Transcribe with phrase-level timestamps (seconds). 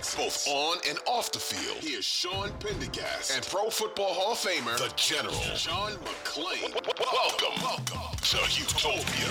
[0.00, 1.76] Texas, both on and off the field.
[1.82, 6.72] Here's Sean Pendergast and Pro Football Hall of Famer, the General John McClain.
[6.72, 9.28] Welcome, welcome to Utopia.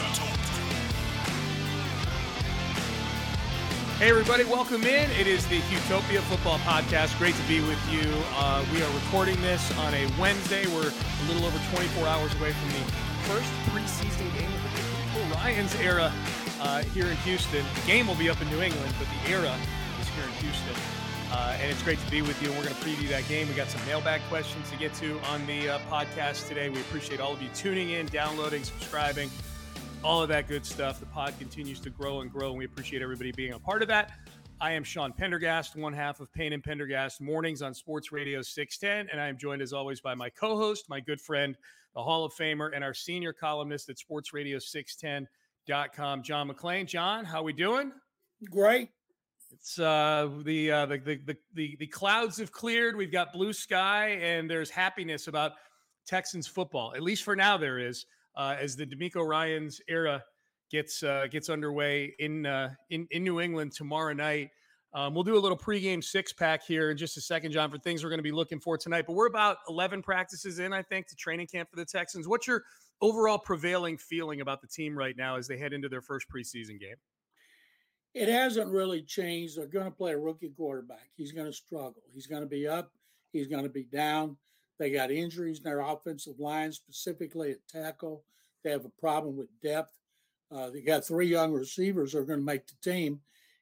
[3.98, 5.09] Hey, everybody, welcome in.
[5.20, 7.17] It is the Utopia Football Podcast.
[7.17, 8.06] Great to be with you.
[8.38, 10.67] Uh, we are recording this on a Wednesday.
[10.67, 12.86] We're a little over 24 hours away from the
[13.26, 16.14] first preseason game of the Ryans era
[16.61, 17.66] uh, here in Houston.
[17.73, 19.58] The game will be up in New England, but the era
[20.10, 20.76] here in Houston.
[21.32, 22.50] Uh, and it's great to be with you.
[22.50, 23.48] And we're going to preview that game.
[23.48, 26.70] We got some mailbag questions to get to on the uh, podcast today.
[26.70, 29.30] We appreciate all of you tuning in, downloading, subscribing
[30.04, 31.00] all of that good stuff.
[31.00, 33.88] The pod continues to grow and grow, and we appreciate everybody being a part of
[33.90, 34.12] that.
[34.62, 39.10] I am Sean Pendergast, one half of Payne and Pendergast mornings on Sports Radio 610,
[39.12, 41.56] and I am joined as always by my co-host, my good friend,
[41.96, 46.86] the Hall of Famer, and our senior columnist at Sports SportsRadio610.com, John McClain.
[46.86, 47.92] John, how are we doing?
[48.50, 48.90] Great.
[49.52, 52.95] It's uh, the, uh, the, the the the clouds have cleared.
[52.95, 55.53] We've got blue sky, and there's happiness about
[56.05, 56.94] Texans football.
[56.95, 58.05] At least for now, there is
[58.36, 60.23] uh, as the DeMeco Ryans era
[60.72, 64.49] gets uh, gets underway in, uh, in in New England tomorrow night.
[64.93, 67.77] Um, we'll do a little pregame six pack here in just a second, John, for
[67.77, 69.05] things we're going to be looking for tonight.
[69.05, 72.27] But we're about 11 practices in, I think, to training camp for the Texans.
[72.27, 72.64] What's your
[72.99, 76.80] overall prevailing feeling about the team right now as they head into their first preseason
[76.80, 76.95] game?
[78.14, 79.58] It hasn't really changed.
[79.58, 81.09] They're going to play a rookie quarterback.
[81.15, 82.02] He's going to struggle.
[82.14, 82.92] He's going to be up.
[83.31, 84.37] He's going to be down.
[84.80, 88.23] They got injuries in their offensive line, specifically at tackle.
[88.64, 89.93] They have a problem with depth.
[90.52, 93.20] Uh, they got three young receivers that are going to make the team.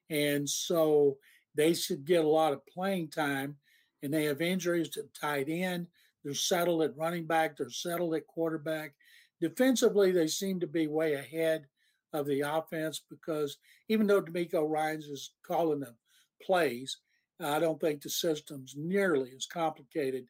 [0.08, 1.18] And so
[1.54, 3.56] they should get a lot of playing time.
[4.02, 5.88] And they have injuries to tight end.
[6.24, 7.56] They're settled at running back.
[7.56, 8.94] They're settled at quarterback.
[9.40, 11.66] Defensively, they seem to be way ahead
[12.12, 13.58] of the offense because
[13.88, 15.96] even though DeMeco Ryans is calling them
[16.42, 16.98] plays,
[17.40, 20.26] I don't think the system's nearly as complicated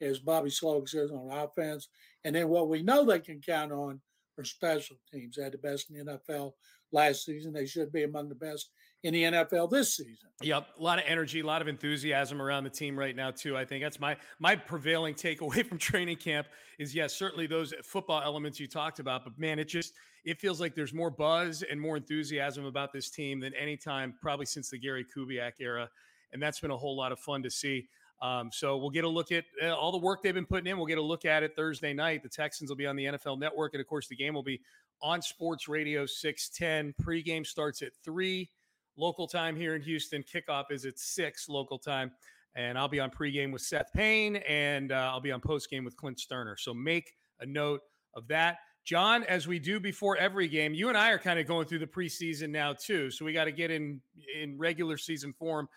[0.00, 1.88] as Bobby Slowik says on offense.
[2.24, 4.00] And then what we know they can count on
[4.38, 5.36] are special teams.
[5.36, 6.52] They had the best in the NFL
[6.92, 7.52] last season.
[7.52, 8.70] They should be among the best
[9.02, 10.28] in the NFL this season.
[10.42, 13.56] Yep, a lot of energy, a lot of enthusiasm around the team right now too.
[13.56, 16.48] I think that's my my prevailing takeaway from training camp
[16.78, 20.60] is yes, certainly those football elements you talked about, but man, it just it feels
[20.60, 24.70] like there's more buzz and more enthusiasm about this team than any time probably since
[24.70, 25.88] the Gary Kubiak era,
[26.32, 27.88] and that's been a whole lot of fun to see.
[28.20, 30.76] Um, so we'll get a look at uh, all the work they've been putting in.
[30.76, 32.22] We'll get a look at it Thursday night.
[32.22, 34.60] The Texans will be on the NFL Network, and of course, the game will be
[35.02, 36.94] on Sports Radio 610.
[37.04, 38.48] Pregame starts at three
[38.96, 40.22] local time here in Houston.
[40.22, 42.12] Kickoff is at six local time,
[42.54, 45.96] and I'll be on pregame with Seth Payne, and uh, I'll be on postgame with
[45.96, 46.58] Clint Stoerner.
[46.58, 47.80] So make a note
[48.14, 48.58] of that.
[48.84, 51.78] John, as we do before every game, you and I are kind of going through
[51.78, 53.10] the preseason now too.
[53.10, 54.00] So we got to get in
[54.40, 55.68] in regular season form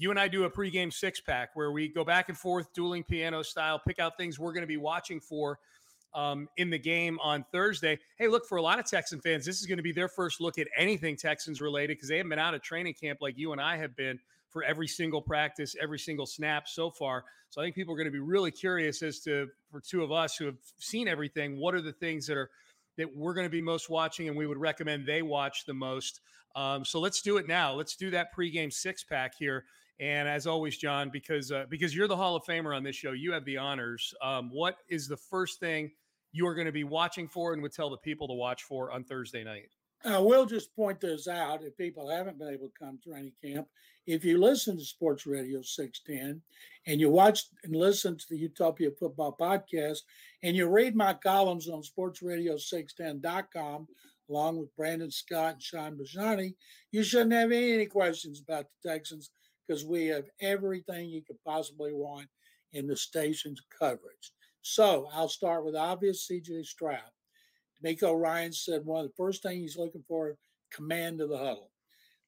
[0.00, 3.04] you and I do a pregame six pack where we go back and forth, dueling
[3.04, 5.58] piano style, pick out things we're going to be watching for
[6.14, 7.98] um, in the game on Thursday.
[8.18, 10.40] Hey, look, for a lot of Texan fans, this is going to be their first
[10.40, 13.52] look at anything Texans related because they haven't been out of training camp like you
[13.52, 17.24] and I have been for every single practice, every single snap so far.
[17.50, 20.12] So I think people are going to be really curious as to, for two of
[20.12, 22.50] us who have seen everything, what are the things that are
[22.96, 26.20] that we're going to be most watching and we would recommend they watch the most.
[26.54, 27.72] Um, so let's do it now.
[27.72, 29.64] Let's do that pregame six pack here.
[30.00, 33.12] And as always, John, because uh, because you're the Hall of Famer on this show,
[33.12, 34.14] you have the honors.
[34.22, 35.90] Um, what is the first thing
[36.32, 38.90] you are going to be watching for and would tell the people to watch for
[38.90, 39.70] on Thursday night?
[40.04, 43.34] I will just point this out if people haven't been able to come to training
[43.44, 43.68] camp.
[44.06, 46.40] If you listen to Sports Radio 610
[46.86, 49.98] and you watch and listen to the Utopia Football Podcast
[50.42, 53.88] and you read my columns on sportsradio610.com
[54.30, 56.54] along with Brandon Scott and Sean Bajani,
[56.92, 59.30] you shouldn't have any questions about the Texans
[59.66, 62.28] because we have everything you could possibly want
[62.72, 64.32] in the station's coverage.
[64.62, 67.00] So I'll start with obvious CJ Stroud.
[67.82, 70.36] DeMeco Ryan said one of the first things he's looking for
[70.72, 71.70] command of the huddle.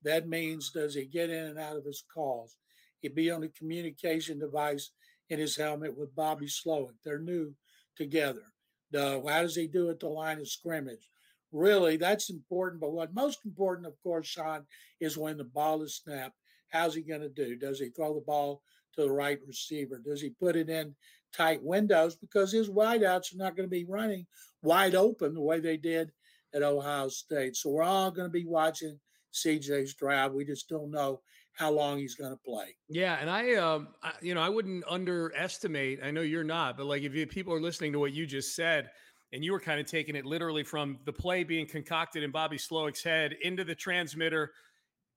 [0.03, 2.57] That means does he get in and out of his calls?
[3.01, 4.91] He'd be on a communication device
[5.29, 6.95] in his helmet with Bobby Slowik.
[7.05, 7.55] They're new
[7.97, 8.43] together.
[8.91, 11.09] The, how does he do at the line of scrimmage?
[11.53, 12.81] Really, that's important.
[12.81, 14.65] But what most important, of course, Sean,
[15.01, 16.37] is when the ball is snapped.
[16.69, 17.57] How's he going to do?
[17.57, 18.63] Does he throw the ball
[18.95, 20.01] to the right receiver?
[20.05, 20.95] Does he put it in
[21.33, 22.17] tight windows?
[22.17, 24.27] Because his wideouts are not going to be running
[24.63, 26.13] wide open the way they did
[26.55, 27.57] at Ohio State.
[27.57, 28.99] So we're all going to be watching
[29.33, 30.33] CJ's drive.
[30.33, 31.21] We just don't know
[31.55, 32.77] how long he's going to play.
[32.89, 36.01] Yeah, and I, um, I, you know, I wouldn't underestimate.
[36.03, 38.57] I know you're not, but like if you, people are listening to what you just
[38.57, 38.91] said,
[39.33, 42.59] and you were kind of taking it literally from the play being concocted in Bobby
[42.59, 44.53] Slowik's head into the transmitter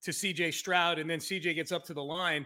[0.04, 2.46] to CJ Stroud, and then CJ gets up to the line.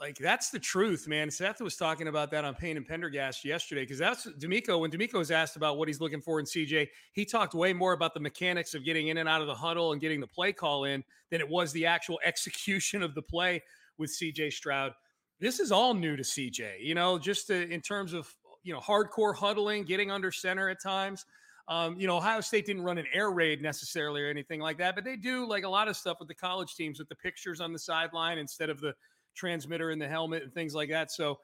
[0.00, 1.28] Like that's the truth, man.
[1.28, 4.78] Seth was talking about that on Payne and Pendergast yesterday because that's DeMeco.
[4.78, 7.94] When DeMeco was asked about what he's looking for in CJ, he talked way more
[7.94, 10.52] about the mechanics of getting in and out of the huddle and getting the play
[10.52, 13.60] call in than it was the actual execution of the play
[13.98, 14.92] with CJ Stroud.
[15.40, 18.80] This is all new to CJ, you know, just to, in terms of you know
[18.80, 21.24] hardcore huddling, getting under center at times.
[21.66, 24.94] Um, you know, Ohio State didn't run an air raid necessarily or anything like that,
[24.94, 27.60] but they do like a lot of stuff with the college teams with the pictures
[27.60, 28.94] on the sideline instead of the
[29.38, 31.10] transmitter in the helmet and things like that.
[31.10, 31.38] So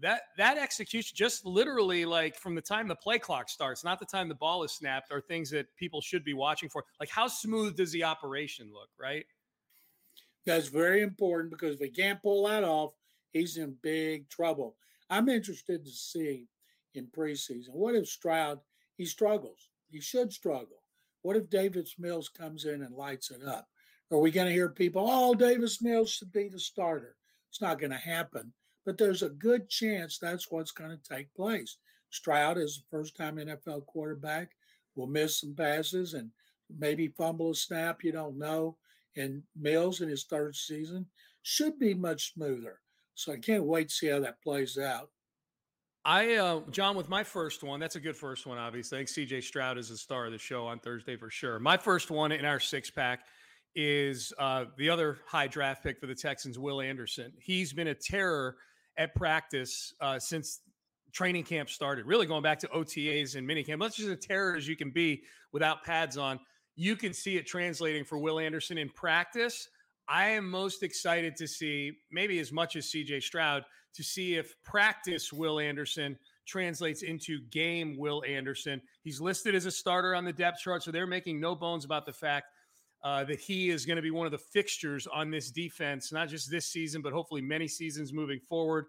[0.00, 4.06] that that execution, just literally like from the time the play clock starts, not the
[4.06, 6.84] time the ball is snapped, are things that people should be watching for.
[6.98, 9.26] Like how smooth does the operation look, right?
[10.46, 12.94] That's very important because if he can't pull that off,
[13.32, 14.76] he's in big trouble.
[15.10, 16.48] I'm interested to see
[16.94, 17.70] in preseason.
[17.70, 18.60] What if Stroud
[18.96, 19.68] he struggles?
[19.90, 20.82] He should struggle.
[21.22, 23.68] What if Davis Mills comes in and lights it up?
[24.10, 27.16] Are we going to hear people, oh, Davis Mills should be the starter?
[27.52, 28.50] It's not going to happen,
[28.86, 31.76] but there's a good chance that's what's going to take place.
[32.08, 34.52] Stroud is the first time NFL quarterback,
[34.94, 36.30] will miss some passes and
[36.78, 38.02] maybe fumble a snap.
[38.02, 38.78] You don't know.
[39.16, 41.04] And Mills in his third season
[41.42, 42.80] should be much smoother.
[43.14, 45.10] So I can't wait to see how that plays out.
[46.06, 48.96] I, uh, John, with my first one, that's a good first one, obviously.
[48.96, 51.58] I think CJ Stroud is the star of the show on Thursday for sure.
[51.58, 53.26] My first one in our six pack
[53.74, 57.32] is uh, the other high draft pick for the Texans, Will Anderson.
[57.40, 58.56] He's been a terror
[58.96, 60.60] at practice uh, since
[61.12, 63.78] training camp started, really going back to OTAs and minicamp.
[63.78, 65.22] Much as a terror as you can be
[65.52, 66.40] without pads on,
[66.74, 69.68] you can see it translating for Will Anderson in practice.
[70.08, 73.64] I am most excited to see, maybe as much as CJ Stroud,
[73.94, 78.80] to see if practice Will Anderson translates into game Will Anderson.
[79.02, 82.06] He's listed as a starter on the depth chart, so they're making no bones about
[82.06, 82.46] the fact
[83.04, 86.28] uh, that he is going to be one of the fixtures on this defense, not
[86.28, 88.86] just this season, but hopefully many seasons moving forward.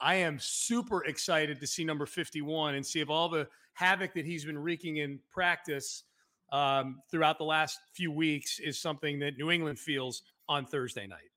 [0.00, 4.24] I am super excited to see number 51 and see if all the havoc that
[4.24, 6.02] he's been wreaking in practice
[6.50, 11.30] um, throughout the last few weeks is something that New England feels on Thursday night.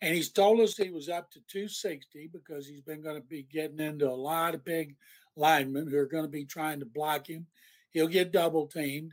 [0.00, 3.44] And he's told us he was up to 260 because he's been going to be
[3.44, 4.96] getting into a lot of big
[5.36, 7.46] linemen who are going to be trying to block him.
[7.90, 9.12] He'll get double teamed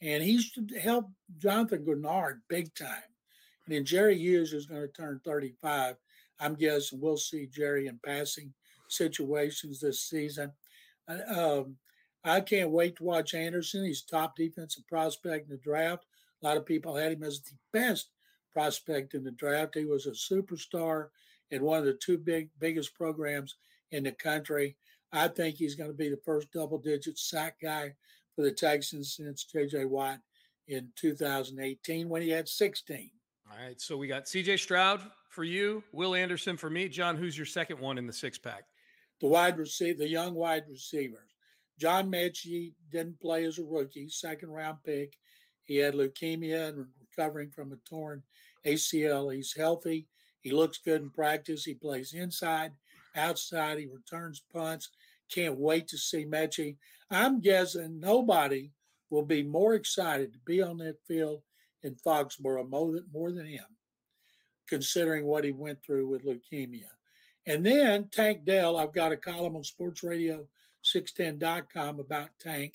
[0.00, 0.50] and he's
[0.80, 3.02] helped Jonathan Greenard big time.
[3.66, 5.96] And then Jerry Hughes is going to turn 35.
[6.40, 8.52] I'm guessing we'll see Jerry in passing
[8.88, 10.52] situations this season.
[11.08, 11.76] Uh, um,
[12.24, 13.84] I can't wait to watch Anderson.
[13.84, 16.04] He's top defensive prospect in the draft.
[16.42, 18.10] A lot of people had him as the best
[18.52, 19.74] prospect in the draft.
[19.74, 21.08] He was a superstar
[21.50, 23.56] in one of the two big biggest programs
[23.90, 24.76] in the country.
[25.12, 27.94] I think he's going to be the first double digit sack guy
[28.38, 29.86] for the Texans since J.J.
[29.86, 30.20] Watt
[30.68, 33.10] in 2018 when he had 16.
[33.50, 33.80] All right.
[33.80, 36.88] So we got CJ Stroud for you, Will Anderson for me.
[36.88, 38.62] John, who's your second one in the six pack?
[39.20, 41.34] The wide receiver, the young wide receivers.
[41.80, 45.14] John Metchie didn't play as a rookie, second round pick.
[45.64, 48.22] He had leukemia and recovering from a torn
[48.64, 49.34] ACL.
[49.34, 50.06] He's healthy.
[50.42, 51.64] He looks good in practice.
[51.64, 52.70] He plays inside,
[53.16, 53.78] outside.
[53.78, 54.90] He returns punts.
[55.28, 56.76] Can't wait to see Metchie.
[57.10, 58.72] I'm guessing nobody
[59.10, 61.42] will be more excited to be on that field
[61.82, 63.64] in Foxborough more than, more than him,
[64.68, 66.88] considering what he went through with leukemia.
[67.46, 72.74] And then Tank Dell, I've got a column on sportsradio610.com about Tank,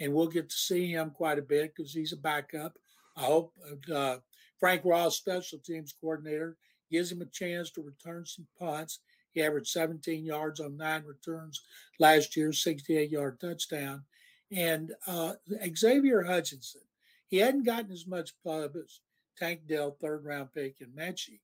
[0.00, 2.78] and we'll get to see him quite a bit because he's a backup.
[3.16, 3.52] I hope
[3.94, 4.16] uh,
[4.58, 6.56] Frank Ross, special teams coordinator,
[6.90, 9.00] gives him a chance to return some punts.
[9.34, 11.60] He averaged 17 yards on nine returns
[11.98, 14.04] last year, 68 yard touchdown.
[14.52, 15.34] And uh,
[15.76, 16.82] Xavier Hutchinson,
[17.26, 19.00] he hadn't gotten as much pub as
[19.36, 21.40] Tank Dell, third round pick, and Metchie,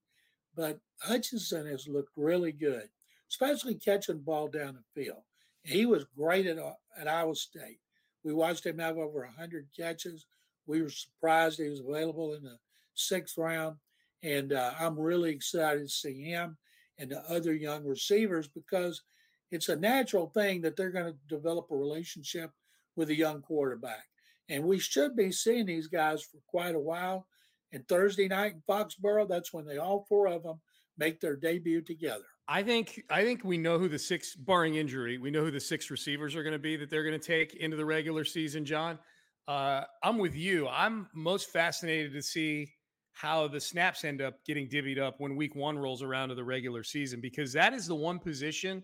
[0.54, 2.88] but Hutchinson has looked really good.
[3.28, 5.22] especially catching ball down the field.
[5.64, 6.58] He was great at,
[6.98, 7.80] at Iowa State.
[8.24, 10.26] We watched him have over 100 catches.
[10.66, 12.58] We were surprised he was available in the
[12.94, 13.76] sixth round.
[14.22, 16.58] And uh, I'm really excited to see him
[17.00, 19.02] and the other young receivers because
[19.50, 22.52] it's a natural thing that they're going to develop a relationship
[22.94, 24.04] with a young quarterback.
[24.48, 27.26] And we should be seeing these guys for quite a while.
[27.72, 30.60] And Thursday night in Foxborough, that's when they all four of them
[30.98, 32.24] make their debut together.
[32.46, 35.60] I think I think we know who the six, barring injury, we know who the
[35.60, 38.64] six receivers are going to be that they're going to take into the regular season.
[38.64, 38.98] John,
[39.46, 40.68] uh, I'm with you.
[40.68, 42.72] I'm most fascinated to see
[43.12, 46.44] how the snaps end up getting divvied up when Week One rolls around to the
[46.44, 48.82] regular season because that is the one position,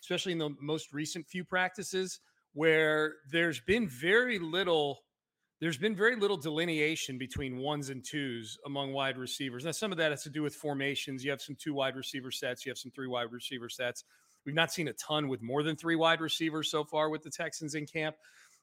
[0.00, 2.20] especially in the most recent few practices,
[2.52, 5.00] where there's been very little
[5.60, 9.64] there's been very little delineation between ones and twos among wide receivers.
[9.64, 11.24] Now, some of that has to do with formations.
[11.24, 14.04] You have some two wide receiver sets, you have some three wide receiver sets.
[14.44, 17.30] We've not seen a ton with more than three wide receivers so far with the
[17.30, 18.16] Texans in camp.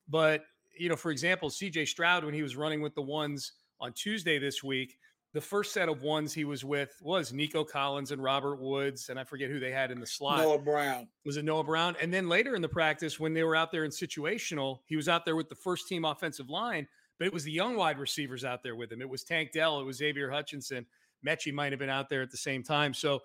[0.08, 0.44] But,
[0.78, 4.40] you know, for example, CJ Stroud, when he was running with the ones on Tuesday
[4.40, 4.98] this week,
[5.34, 9.20] the first set of ones he was with was Nico Collins and Robert Woods, and
[9.20, 10.40] I forget who they had in the slot.
[10.40, 11.08] Noah Brown.
[11.26, 11.96] Was it Noah Brown?
[12.02, 15.10] And then later in the practice, when they were out there in situational, he was
[15.10, 16.88] out there with the first team offensive line,
[17.18, 19.02] but it was the young wide receivers out there with him.
[19.02, 20.86] It was Tank Dell, it was Xavier Hutchinson.
[21.28, 22.94] Metchie might have been out there at the same time.
[22.94, 23.20] So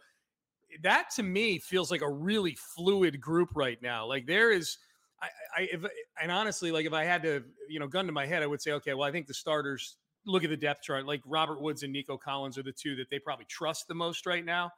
[0.83, 4.07] that to me feels like a really fluid group right now.
[4.07, 4.79] Like there is
[5.21, 5.85] I, I if,
[6.23, 8.63] and honestly, like if I had to, you know, gun to my head, I would
[8.63, 9.97] say, okay, well, I think the starters
[10.29, 11.07] look at the depth chart.
[11.07, 14.27] Like Robert Woods and Nico Collins are the two that they probably trust the most
[14.27, 14.71] right now.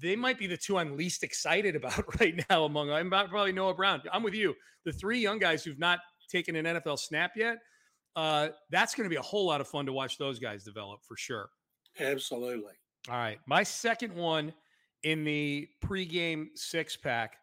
[0.00, 3.74] They might be the two I'm least excited about right now among I'm probably Noah
[3.74, 4.02] Brown.
[4.12, 4.54] I'm with you.
[4.84, 7.58] The three young guys who've not taken an NFL snap yet,
[8.14, 11.00] uh, that's going to be a whole lot of fun to watch those guys develop
[11.02, 11.48] for sure.
[11.98, 12.74] Absolutely.
[13.08, 13.38] All right.
[13.46, 14.52] My second one
[15.02, 17.36] in the pregame six pack,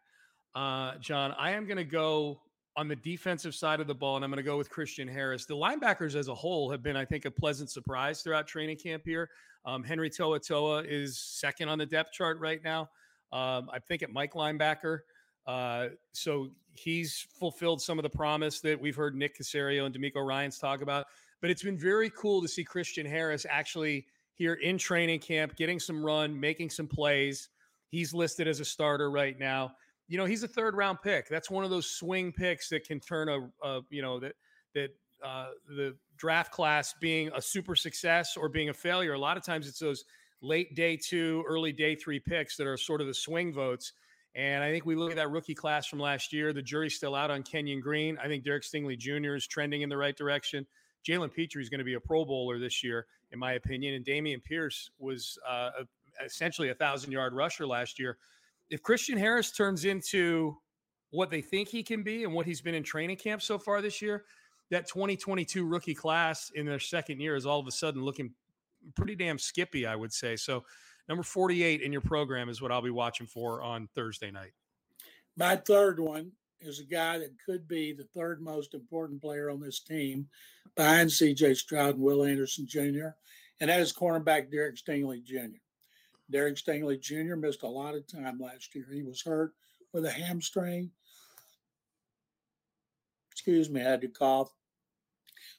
[0.53, 2.41] uh, John, I am going to go
[2.77, 5.45] on the defensive side of the ball, and I'm going to go with Christian Harris.
[5.45, 9.03] The linebackers as a whole have been, I think, a pleasant surprise throughout training camp
[9.05, 9.29] here.
[9.65, 10.39] Um, Henry Toa
[10.83, 12.89] is second on the depth chart right now.
[13.31, 14.99] Um, I think at Mike linebacker.
[15.47, 20.25] Uh, so he's fulfilled some of the promise that we've heard Nick Caserio and DeMeco
[20.25, 21.07] Ryans talk about.
[21.41, 25.79] But it's been very cool to see Christian Harris actually here in training camp, getting
[25.79, 27.49] some run, making some plays.
[27.87, 29.75] He's listed as a starter right now
[30.07, 31.27] you know, he's a third round pick.
[31.29, 34.33] That's one of those swing picks that can turn a, a you know, that
[34.73, 34.89] that
[35.23, 39.13] uh, the draft class being a super success or being a failure.
[39.13, 40.03] A lot of times it's those
[40.41, 43.93] late day two, early day three picks that are sort of the swing votes.
[44.35, 46.51] And I think we look at that rookie class from last year.
[46.51, 48.17] The jury's still out on Kenyon Green.
[48.21, 49.35] I think Derek Stingley Jr.
[49.35, 50.67] is trending in the right direction.
[51.07, 53.93] Jalen Pitre is going to be a Pro Bowler this year, in my opinion.
[53.93, 55.69] And Dameon Pierce was uh,
[56.23, 58.17] essentially a thousand yard rusher last year
[58.69, 60.57] if Christian Harris turns into
[61.11, 63.81] what they think he can be and what he's been in training camp so far
[63.81, 64.25] this year,
[64.71, 68.33] that 2022 rookie class in their second year is all of a sudden looking
[68.95, 70.35] pretty damn skippy, I would say.
[70.35, 70.63] So,
[71.07, 74.51] number 48 in your program is what I'll be watching for on Thursday night.
[75.37, 76.31] My third one
[76.61, 80.27] is a guy that could be the third most important player on this team
[80.75, 83.09] behind CJ Stroud and Will Anderson Jr.,
[83.61, 85.59] and that is cornerback Derek Stingley Jr.
[86.29, 87.35] Derek Stingley Jr.
[87.35, 88.87] missed a lot of time last year.
[88.91, 89.53] He was hurt
[89.93, 90.91] with a hamstring.
[93.31, 94.51] Excuse me, I had to cough.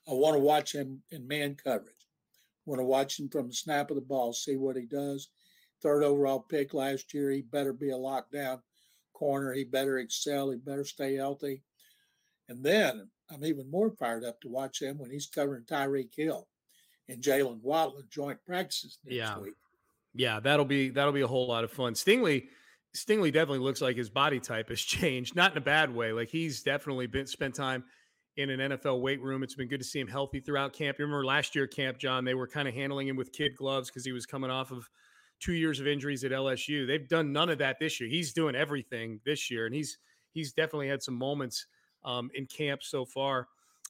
[0.08, 1.94] I want to watch him in man coverage.
[2.66, 5.28] I want to watch him from the snap of the ball, see what he does.
[5.82, 7.30] Third overall pick last year.
[7.30, 8.60] He better be a lockdown
[9.12, 9.52] corner.
[9.52, 10.50] He better excel.
[10.50, 11.62] He better stay healthy.
[12.48, 16.48] And then I'm even more fired up to watch him when he's covering Tyreek Hill
[17.08, 19.38] and Jalen Waddle joint practices next yeah.
[19.38, 19.54] week.
[20.16, 21.94] Yeah, that'll be that'll be a whole lot of fun.
[21.94, 22.48] Stingley,
[22.94, 26.12] Stingley definitely looks like his body type has changed, not in a bad way.
[26.12, 27.84] Like he's definitely been spent time
[28.36, 29.42] in an NFL weight room.
[29.42, 30.98] It's been good to see him healthy throughout camp.
[30.98, 32.24] You remember last year camp, John?
[32.24, 34.88] They were kind of handling him with kid gloves because he was coming off of
[35.40, 36.86] two years of injuries at LSU.
[36.86, 38.08] They've done none of that this year.
[38.08, 39.98] He's doing everything this year, and he's
[40.32, 41.66] he's definitely had some moments
[42.04, 43.48] um, in camp so far.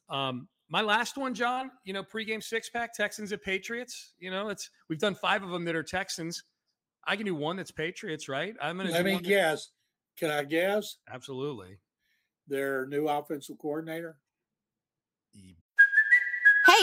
[0.09, 4.14] Um, my last one, John, you know, pregame six pack, Texans at Patriots.
[4.18, 6.42] You know, it's we've done five of them that are Texans.
[7.06, 8.54] I can do one that's Patriots, right?
[8.61, 9.70] I'm gonna let me guess.
[10.18, 10.96] Can I guess?
[11.12, 11.78] Absolutely.
[12.49, 14.16] Their new offensive coordinator.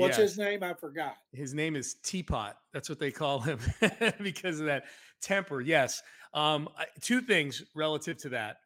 [0.00, 0.22] What's Yeah.
[0.24, 0.62] his name?
[0.62, 1.16] I forgot.
[1.32, 2.56] His name is Teapot.
[2.72, 3.58] That's what they call him
[4.22, 4.84] because of that
[5.20, 5.60] temper.
[5.60, 6.02] Yes.
[6.34, 8.58] Um, I- two things relative to that.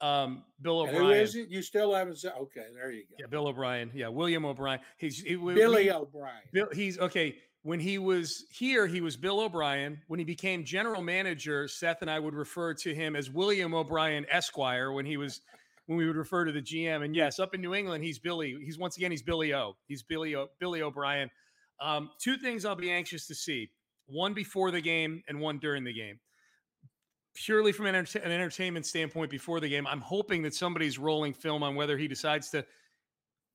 [0.00, 1.02] Um, Bill O'Brien.
[1.04, 1.48] who is it?
[1.50, 2.32] You still haven't said.
[2.40, 3.16] Okay, there you go.
[3.18, 3.90] Yeah, Bill O'Brien.
[3.94, 4.80] Yeah, William O'Brien.
[4.96, 6.40] He's he, Billy we- O'Brien.
[6.52, 7.36] Bill, he's okay.
[7.62, 10.00] When he was here, he was Bill O'Brien.
[10.06, 14.24] When he became general manager, Seth and I would refer to him as William O'Brien
[14.30, 14.92] Esquire.
[14.92, 15.42] When he was,
[15.86, 18.56] when we would refer to the GM, and yes, up in New England, he's Billy.
[18.64, 19.76] He's once again he's Billy O.
[19.86, 20.48] He's Billy O.
[20.58, 21.30] Billy O'Brien.
[21.80, 23.70] Um, two things I'll be anxious to see:
[24.06, 26.20] one before the game and one during the game.
[27.34, 31.32] Purely from an, enter- an entertainment standpoint, before the game, I'm hoping that somebody's rolling
[31.32, 32.64] film on whether he decides to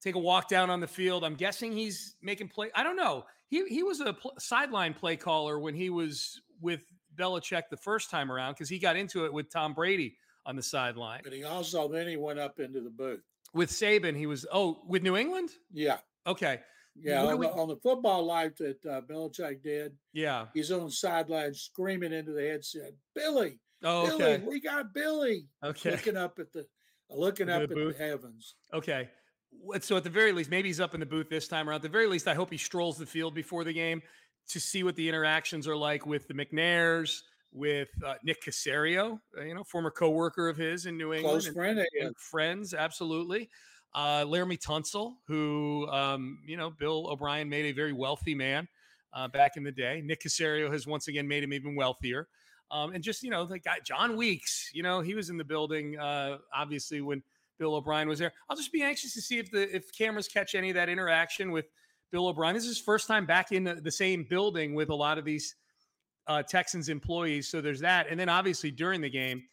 [0.02, 1.24] take a walk down on the field.
[1.24, 2.70] I'm guessing he's making play.
[2.76, 3.26] I don't know.
[3.48, 6.82] He he was a pl- sideline play caller when he was with
[7.16, 10.64] Belichick the first time around because he got into it with Tom Brady on the
[10.64, 11.22] sideline.
[11.24, 13.22] But he also then he went up into the booth.
[13.54, 15.50] With Saban, he was oh with New England.
[15.72, 15.98] Yeah,
[16.28, 16.60] Okay,
[16.96, 17.24] yeah.
[17.24, 20.48] On, we- the, on the football life that uh, Belichick did, yeah.
[20.54, 25.48] he's on the sideline screaming into the headset, "Billy, Oh, Billy, okay, we got Billy!"
[25.64, 26.66] okay, Looking up at the
[27.10, 27.98] looking up the at booth?
[27.98, 28.56] the heavens.
[28.74, 29.10] okay.
[29.52, 31.78] What- So at the very least, maybe he's up in the booth this time around.
[31.78, 34.02] At the very least, I hope he strolls the field before the game
[34.50, 37.22] to see what the interactions are like with the McNairs,
[37.56, 41.42] with uh, Nick Caserio, uh, you know, former coworker of his in New England.
[41.42, 41.88] Close friend his.
[42.02, 43.50] and friends, absolutely.
[43.94, 48.68] Uh, Laremy Tunsil, who um, you know, Bill O'Brien made a very wealthy man
[49.14, 50.02] uh, back in the day.
[50.04, 52.28] Nick Caserio has once again made him even wealthier.
[52.72, 55.44] Um, and just you know, the guy John Weeks, you know, he was in the
[55.44, 57.24] building uh, obviously when
[57.58, 58.34] Bill O'Brien was there.
[58.50, 61.52] I'll just be anxious to see if the if cameras catch any of that interaction
[61.52, 61.66] with
[62.12, 62.54] Bill O'Brien.
[62.54, 65.24] This is his first time back in the, the same building with a lot of
[65.24, 65.56] these
[66.28, 67.50] uh, Texans employees.
[67.50, 69.44] So there's that, and then obviously during the game,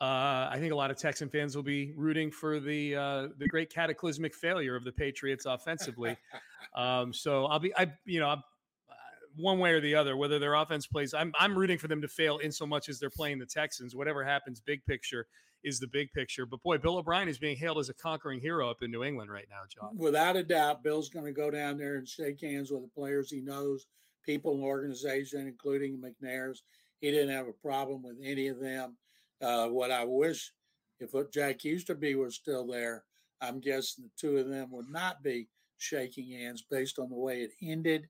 [0.00, 3.46] uh, I think a lot of Texan fans will be rooting for the uh, the
[3.48, 6.16] great cataclysmic failure of the Patriots offensively.
[6.74, 8.92] um, so I'll be, I you know, I'm, uh,
[9.36, 12.08] one way or the other, whether their offense plays, I'm I'm rooting for them to
[12.08, 13.94] fail in so much as they're playing the Texans.
[13.94, 15.26] Whatever happens, big picture
[15.62, 16.46] is the big picture.
[16.46, 19.30] But boy, Bill O'Brien is being hailed as a conquering hero up in New England
[19.30, 19.96] right now, John.
[19.96, 23.30] Without a doubt, Bill's going to go down there and shake hands with the players
[23.30, 23.86] he knows,
[24.24, 26.58] people in the organization, including McNairs.
[27.00, 28.96] He didn't have a problem with any of them.
[29.42, 30.52] Uh, what I wish,
[30.98, 33.04] if what Jack Easterby was still there,
[33.40, 37.40] I'm guessing the two of them would not be shaking hands based on the way
[37.40, 38.08] it ended.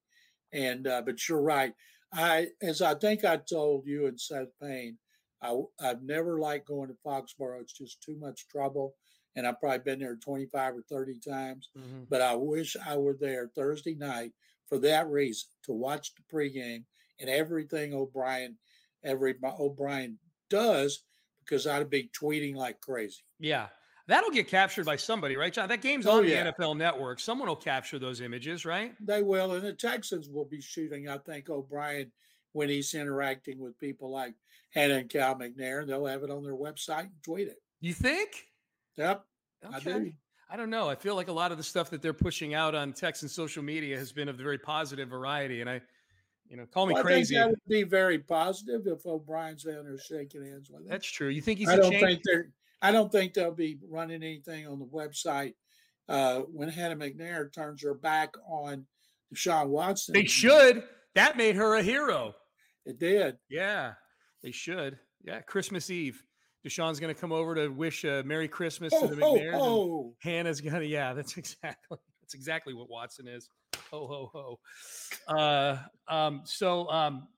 [0.52, 1.72] And uh, but you're right.
[2.12, 4.98] I, as I think I told you and Seth Payne,
[5.40, 7.60] I, I've never liked going to Foxborough.
[7.60, 8.94] It's just too much trouble,
[9.36, 11.68] and I've probably been there 25 or 30 times
[12.10, 14.32] but I wish I were there Thursday night
[14.70, 16.85] for that reason to watch the pregame
[17.20, 18.56] and everything O'Brien,
[19.04, 21.02] every O'Brien does,
[21.44, 23.20] because I'd be tweeting like crazy.
[23.38, 23.66] Yeah.
[24.06, 25.68] That'll get captured by somebody, right, John?
[25.68, 26.44] That game's Oh, on yeah.
[26.44, 27.20] the NFL network.
[27.20, 28.94] Someone will capture those images, right?
[28.98, 31.09] They will, and the Texans will be shooting.
[31.09, 32.11] I think O'Brien
[32.52, 34.35] when he's interacting with people like
[34.70, 35.87] Hannah and Cal McNair.
[35.87, 37.59] They'll have it on their website and tweet it.
[37.80, 38.30] You think?
[38.96, 39.24] Yep,
[39.72, 40.12] I do.
[40.52, 40.88] I don't know.
[40.88, 43.30] I feel like a lot of the stuff that they're pushing out on text and
[43.30, 45.60] social media has been of the very positive variety.
[45.60, 45.80] And I,
[46.48, 47.36] you know, call me Well, crazy.
[47.36, 50.88] That would be very positive if O'Brien's down there shaking hands with him.
[50.88, 51.28] That's true.
[51.28, 52.02] You think he's I don't change?
[52.02, 52.50] think they're.
[52.82, 55.52] I don't think they'll be running anything on the website
[56.08, 58.86] uh, when Hannah McNair turns her back on
[59.32, 60.14] Deshaun Watson.
[60.14, 60.82] They should.
[61.14, 62.34] That made her a hero.
[62.86, 63.36] It did.
[63.48, 63.92] Yeah,
[64.42, 64.98] they should.
[65.22, 66.24] Yeah, Christmas Eve.
[66.66, 69.52] Deshaun's going to come over to wish a Merry Christmas Oh, to the ho, McNairs.
[69.52, 70.14] and ho.
[70.20, 70.80] Hannah's gonna.
[70.84, 71.98] Yeah, that's exactly.
[72.22, 73.48] That's exactly what Watson is.
[73.90, 74.30] Ho ho
[75.28, 75.34] ho.
[75.34, 75.78] Uh,
[76.12, 76.42] um.
[76.44, 77.28] So um.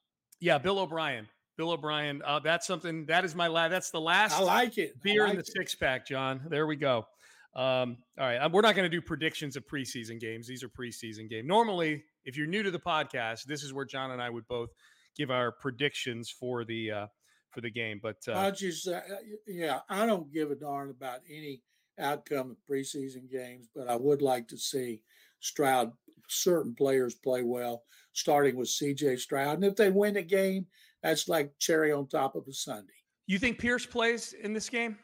[0.41, 1.29] Yeah, Bill O'Brien.
[1.57, 2.21] Bill O'Brien.
[2.27, 3.07] Uh, that's something.
[3.07, 3.71] That is my last.
[3.71, 4.39] That's the last.
[4.39, 5.01] I like it.
[5.03, 5.47] Beer in the it.
[5.47, 6.41] six pack, John.
[6.49, 7.07] There we go.
[7.55, 10.47] Um, all right, uh, we're not going to do predictions of preseason games.
[10.49, 11.47] These are preseason games.
[11.47, 14.71] Normally, if you're new to the podcast, this is where John and I would both
[15.17, 17.07] give our predictions for the uh,
[17.53, 18.01] for the game.
[18.03, 19.01] But uh, I just, uh,
[19.47, 21.63] yeah, I don't give a darn about any
[21.99, 25.03] outcome of preseason games, but I would like to see
[25.41, 25.93] Stroud,
[26.29, 29.57] certain players play well, starting with CJ Stroud.
[29.57, 30.67] And if they win a game,
[31.03, 32.93] that's like cherry on top of a Sunday.
[33.27, 34.97] you think Pierce plays in this game?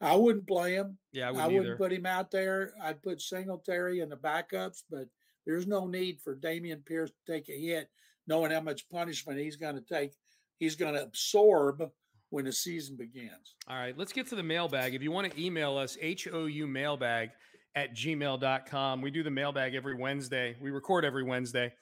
[0.00, 0.96] I wouldn't play him.
[1.12, 1.76] Yeah, I I wouldn't, wouldn't either.
[1.76, 2.72] put him out there.
[2.82, 5.06] I'd put Singletary in the backups, but
[5.46, 7.88] there's no need for Dameon Pierce to take a hit,
[8.26, 10.12] knowing how much punishment he's going to take.
[10.58, 11.90] He's going to absorb
[12.30, 13.54] when the season begins.
[13.68, 14.94] All right, let's get to the mailbag.
[14.94, 17.30] If you want to email us, HOU mailbag
[17.74, 19.00] at gmail.com.
[19.00, 20.56] We do the mailbag every Wednesday.
[20.60, 21.72] We record every Wednesday.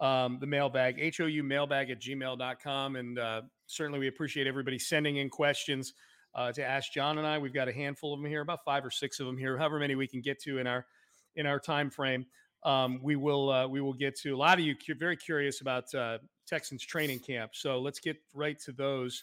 [0.00, 2.96] Um, the mailbag, HOU mailbag at gmail.com.
[2.96, 5.94] And uh, certainly we appreciate everybody sending in questions
[6.34, 7.38] uh, to ask John and I.
[7.38, 9.78] We've got a handful of them here, about five or six of them here, however
[9.78, 10.86] many we can get to in our
[11.34, 12.26] in our time frame.
[12.66, 15.60] Um, we will uh, we will get to a lot of you cu- very curious
[15.60, 17.52] about uh, Texans training camp.
[17.54, 19.22] So let's get right to those.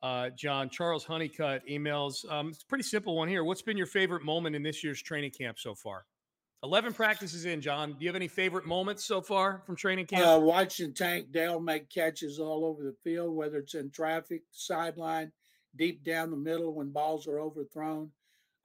[0.00, 2.30] Uh, John Charles Honeycutt emails.
[2.30, 3.42] Um, it's a pretty simple one here.
[3.42, 6.04] What's been your favorite moment in this year's training camp so far?
[6.62, 7.90] Eleven practices in, John.
[7.90, 10.26] Do you have any favorite moments so far from training camp?
[10.26, 15.32] Uh, watching Tank Dell make catches all over the field, whether it's in traffic, sideline,
[15.76, 18.10] deep down the middle when balls are overthrown.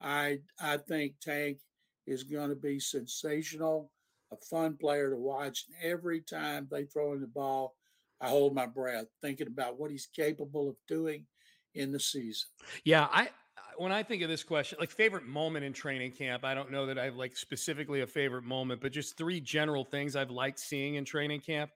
[0.00, 1.58] I I think Tank
[2.06, 3.90] is going to be sensational,
[4.32, 5.64] a fun player to watch.
[5.66, 7.74] And every time they throw in the ball,
[8.20, 11.26] I hold my breath, thinking about what he's capable of doing
[11.74, 12.48] in the season.
[12.84, 13.30] Yeah, I
[13.76, 16.86] when I think of this question, like favorite moment in training camp, I don't know
[16.86, 20.96] that I've like specifically a favorite moment, but just three general things I've liked seeing
[20.96, 21.70] in training camp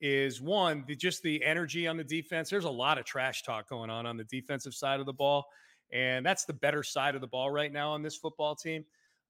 [0.00, 2.50] is one, the, just the energy on the defense.
[2.50, 5.44] There's a lot of trash talk going on on the defensive side of the ball,
[5.92, 8.84] and that's the better side of the ball right now on this football team.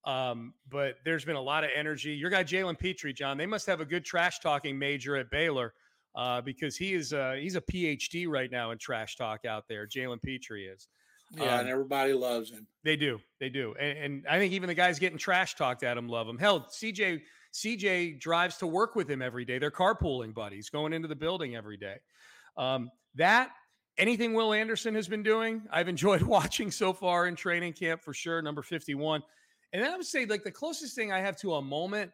[0.06, 2.12] Um, but there's been a lot of energy.
[2.12, 5.72] Your guy Jalen Pitre, John, they must have a good trash talking major at Baylor
[6.14, 9.86] uh, because he is uh, he's a PhD right now in trash talk out there.
[9.86, 10.88] Jalen Pitre is.
[11.32, 12.66] Yeah, Um, and everybody loves him.
[12.84, 15.96] They do, they do, and, and I think even the guys getting trash talked at
[15.96, 16.38] him love him.
[16.38, 17.22] Hell, CJ
[17.54, 19.58] CJ drives to work with him every day.
[19.58, 21.96] They're carpooling buddies, going into the building every day.
[22.56, 23.50] Um, that
[23.96, 28.12] anything Will Anderson has been doing, I've enjoyed watching so far in training camp for
[28.12, 28.42] sure.
[28.42, 29.22] Number fifty one,
[29.74, 32.12] and then I would say like the closest thing I have to a moment.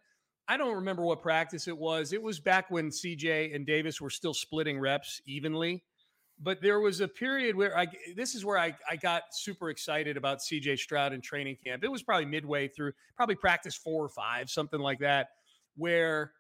[0.49, 2.13] I don't remember what practice it was.
[2.13, 5.85] It was back when CJ and Davis were still splitting reps evenly
[6.43, 10.17] but there was a period where I this is where I, I got super excited
[10.17, 11.85] about CJ Stroud in training camp.
[11.85, 15.29] It was probably midway through, probably practice four or five, something like that,
[15.77, 16.33] where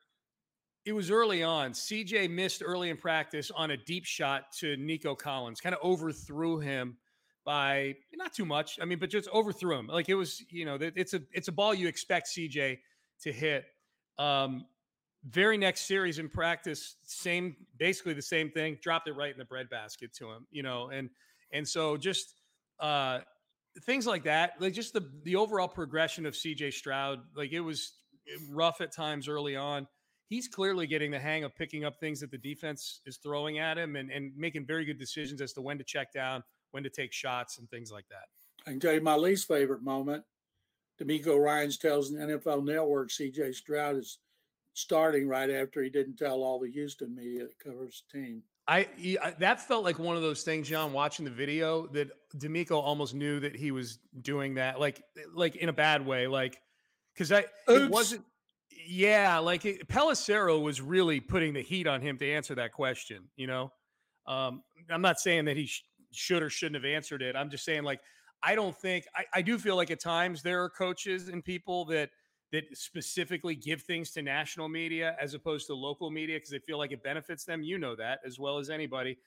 [0.86, 1.72] it was early on.
[1.72, 6.58] CJ missed early in practice on a deep shot to Nico Collins, kind of overthrew
[6.58, 6.96] him
[7.44, 8.78] by not too much.
[8.80, 9.86] I mean, but just overthrew him.
[9.86, 12.78] Like it was, you know, it's a it's a ball you expect CJ
[13.22, 13.64] to hit.
[14.18, 14.66] Um,
[15.24, 19.44] very next series in practice, same basically the same thing, dropped it right in the
[19.44, 21.10] breadbasket to him, you know, and
[21.52, 22.34] and so just
[22.78, 23.20] uh
[23.82, 27.92] things like that, like just the the overall progression of CJ Stroud, like it was
[28.50, 29.86] rough at times early on.
[30.28, 33.76] He's clearly getting the hang of picking up things that the defense is throwing at
[33.76, 36.90] him and, and making very good decisions as to when to check down, when to
[36.90, 38.26] take shots, and things like that.
[38.66, 40.24] I can tell you my least favorite moment.
[41.00, 44.18] DeMeco Ryans tells the NFL Network CJ Stroud is
[44.74, 48.42] starting right after he didn't tell all the Houston media that covers the team.
[48.68, 48.86] I,
[49.20, 50.92] I that felt like one of those things, John.
[50.92, 55.02] Watching the video, that DeMeco almost knew that he was doing that, like
[55.34, 56.60] like in a bad way, like
[57.14, 57.82] because I Oops.
[57.82, 58.24] it wasn't.
[58.86, 63.24] Yeah, like it, Pelissero was really putting the heat on him to answer that question.
[63.36, 63.72] You know,
[64.26, 67.36] um, I'm not saying that he sh- should or shouldn't have answered it.
[67.36, 68.00] I'm just saying, like,
[68.42, 71.84] I don't think I, I do feel like at times there are coaches and people
[71.86, 72.10] that
[72.52, 76.78] that specifically give things to national media as opposed to local media because they feel
[76.78, 77.62] like it benefits them.
[77.62, 79.18] You know that as well as anybody.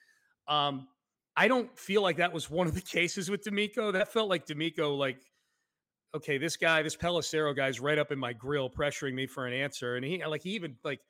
[0.46, 0.88] Um,
[1.36, 3.92] I don't feel like that was one of the cases with DeMeco.
[3.92, 5.18] That felt like DeMeco, like,
[6.14, 9.54] okay, this guy, this Pelissero guy's right up in my grill, pressuring me for an
[9.54, 11.00] answer, and he like he even like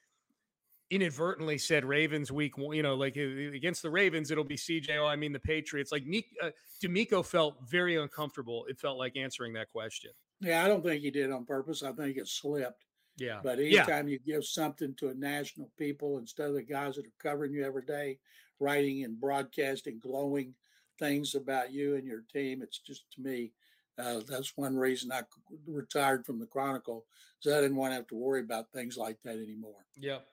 [0.95, 3.21] inadvertently said Ravens week, one- you know, like uh,
[3.55, 4.97] against the Ravens, it'll be CJ.
[4.99, 5.91] Oh, I mean the Patriots.
[5.93, 6.05] Like
[6.43, 6.51] uh,
[6.83, 8.67] DeMeco felt very uncomfortable.
[8.69, 10.11] It felt like answering that question.
[10.41, 11.83] Yeah, I don't think he did on purpose.
[11.83, 12.85] I think it slipped.
[13.17, 13.83] Yeah, But yeah.
[13.83, 17.53] anytime you give something to a national people instead of the guys that are covering
[17.53, 18.19] you every day,
[18.59, 20.53] writing and broadcasting glowing
[20.99, 23.53] things about you and your team, it's just to me,
[23.99, 25.23] uh, that's one reason I
[25.69, 27.07] retired from the Chronicle,
[27.39, 29.87] so I didn't want to have to worry about things like that anymore.
[29.97, 30.27] Yep.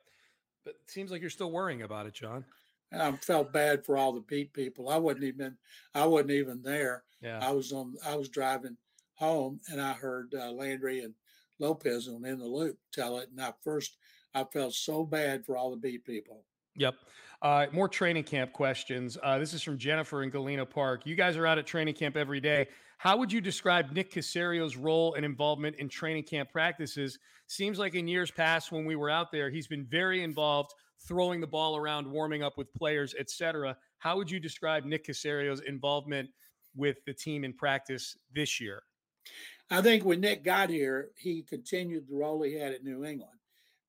[0.64, 2.46] But it seems like you're still worrying about it, John.
[2.92, 4.90] And I felt bad for all the beat people.
[4.90, 5.56] I wasn't even,
[5.96, 7.04] I wasn't even there.
[7.22, 7.40] Yeah.
[7.42, 8.76] I was on, I was driving
[9.16, 11.14] home and I heard uh, Landry and
[11.60, 13.30] Lopez on In the Loop tell it.
[13.32, 13.98] And I first,
[14.34, 16.44] I felt so bad for all the beat people.
[16.76, 16.96] Yep.
[17.42, 19.18] Uh, more training camp questions.
[19.24, 21.06] Uh, this is from Jennifer in Galena Park.
[21.06, 22.68] You guys are out at training camp every day.
[23.02, 27.18] How would you describe Nick Caserio's role and involvement in training camp practices?
[27.48, 30.76] Seems like in years past when we were out there, he's been very involved,
[31.08, 33.76] throwing the ball around, warming up with players, etc.
[33.98, 36.30] How would you describe Nick Caserio's involvement
[36.76, 38.84] with the team in practice this year?
[39.72, 43.40] I think when Nick got here, he continued the role he had at New England,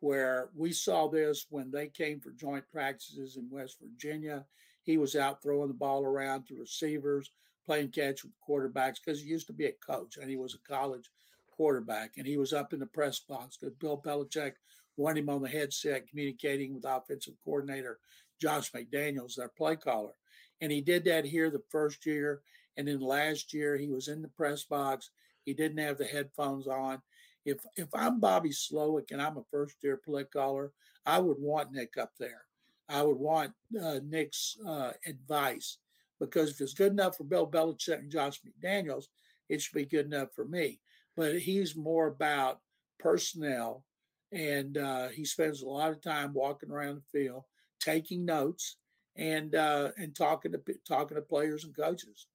[0.00, 4.46] where we saw this when they came for joint practices in West Virginia.
[4.84, 7.30] He was out throwing the ball around to receivers,
[7.66, 10.72] playing catch with quarterbacks because he used to be a coach and he was a
[10.72, 11.10] college
[11.56, 12.12] quarterback.
[12.16, 14.54] And he was up in the press box because Bill Belichick
[14.96, 17.98] wanted him on the headset communicating with offensive coordinator
[18.40, 20.14] Josh McDaniels, their play caller.
[20.60, 22.42] And he did that here the first year.
[22.76, 25.10] And then last year, he was in the press box.
[25.44, 27.02] He didn't have the headphones on.
[27.44, 30.72] If if I'm Bobby Slowik and I'm a first year play caller,
[31.04, 32.42] I would want Nick up there.
[32.88, 35.78] I would want uh, Nick's uh, advice
[36.22, 39.06] because if it's good enough for Bill Belichick and Josh McDaniels,
[39.48, 40.80] it should be good enough for me.
[41.16, 42.60] But he's more about
[43.00, 43.84] personnel,
[44.30, 47.42] and uh, he spends a lot of time walking around the field,
[47.80, 48.76] taking notes,
[49.16, 52.28] and uh, and talking to talking to players and coaches.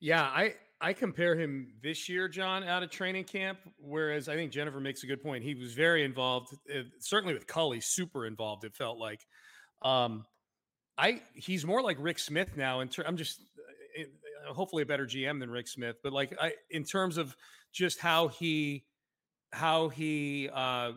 [0.00, 3.58] Yeah, I I compare him this year, John, out of training camp.
[3.78, 5.42] Whereas I think Jennifer makes a good point.
[5.42, 8.64] He was very involved, uh, certainly with Culley, super involved.
[8.64, 9.26] It felt like.
[9.82, 10.26] Um,
[11.00, 12.80] I he's more like Rick Smith now.
[12.80, 13.40] In ter- I'm just
[13.98, 17.34] uh, hopefully a better GM than Rick Smith, but like I in terms of
[17.72, 18.84] just how he
[19.52, 20.92] how he uh,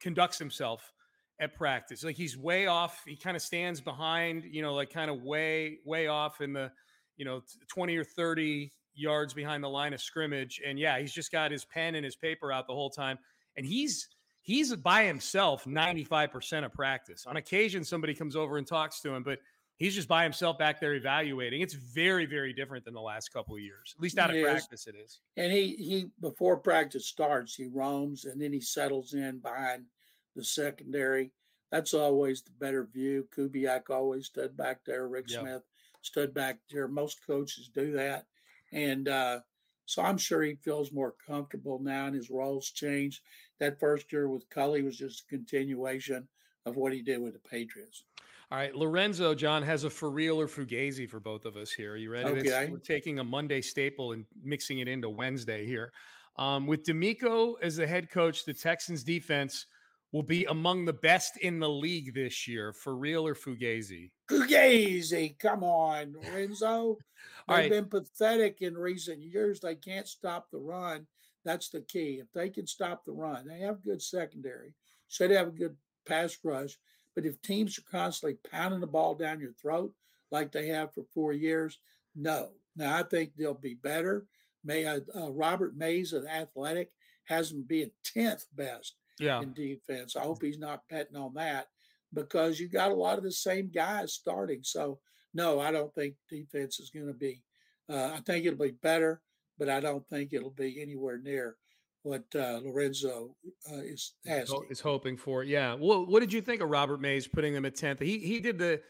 [0.00, 0.92] conducts himself
[1.40, 2.04] at practice.
[2.04, 3.02] Like he's way off.
[3.06, 6.70] He kind of stands behind, you know, like kind of way way off in the
[7.16, 10.60] you know 20 or 30 yards behind the line of scrimmage.
[10.66, 13.18] And yeah, he's just got his pen and his paper out the whole time,
[13.56, 14.08] and he's
[14.46, 17.26] he's by himself 95% of practice.
[17.26, 19.40] On occasion, somebody comes over and talks to him, but
[19.76, 21.62] he's just by himself back there evaluating.
[21.62, 23.92] It's very, very different than the last couple of years.
[23.96, 24.52] At least out It of is.
[24.52, 25.20] practice, it is.
[25.36, 29.86] And he he before practice starts, he roams and then he settles in behind
[30.36, 31.32] the secondary.
[31.72, 33.26] That's always the better view.
[33.36, 35.08] Kubiak always stood back there.
[35.08, 35.40] Rick Yeah.
[35.40, 35.62] Smith
[36.02, 36.86] stood back there.
[36.86, 38.26] Most coaches do that,
[38.72, 39.40] and uh,
[39.86, 43.22] so I'm sure he feels more comfortable now, and his roles changed.
[43.60, 46.28] That first year with Culley was just a continuation
[46.66, 48.04] of what he did with the Patriots.
[48.50, 51.94] All right, Lorenzo John has a for real or fugazi for both of us here.
[51.94, 52.28] Are you ready?
[52.28, 52.68] Okay.
[52.70, 55.92] We're taking a Monday staple and mixing it into Wednesday here.
[56.38, 59.66] Um, with DeMeco as the head coach, the Texans defense
[60.12, 62.72] will be among the best in the league this year.
[62.72, 64.12] For real or fugazi?
[64.30, 66.98] Fugazi, come on, Lorenzo.
[67.48, 67.70] They've right.
[67.70, 69.60] been pathetic in recent years.
[69.60, 71.06] They can't stop the run.
[71.46, 72.18] That's the key.
[72.20, 74.74] If they can stop the run, they have good secondary.
[75.08, 76.76] Should have a good pass rush.
[77.14, 79.92] But if teams are constantly pounding the ball down your throat
[80.30, 81.78] like they have for four years,
[82.16, 82.50] no.
[82.74, 84.26] Now I think they'll be better.
[84.64, 86.90] May uh, uh, Robert Mays of Athletic
[87.26, 89.40] has them being tenth best Yeah.
[89.40, 90.16] in defense.
[90.16, 91.68] I hope he's not betting on that
[92.12, 94.60] because you got a lot of the same guys starting.
[94.64, 94.98] So
[95.32, 97.42] no, I don't think defense is going to be.
[97.88, 99.22] Uh, I think it'll be better,
[99.58, 101.56] but I don't think it'll be anywhere near
[102.02, 103.34] what uh, Lorenzo
[103.70, 104.66] uh, is asking.
[104.70, 105.42] is hoping for.
[105.42, 105.74] Yeah.
[105.74, 108.00] Well, what did you think of Robert Mays putting them at tenth?
[108.00, 108.80] He he did the.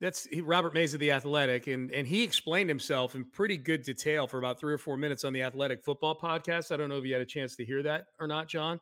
[0.00, 3.82] That's he, Robert Mays of the Athletic, and and he explained himself in pretty good
[3.82, 6.72] detail for about three or four minutes on the Athletic Football Podcast.
[6.72, 8.80] I don't know if you had a chance to hear that or not, John.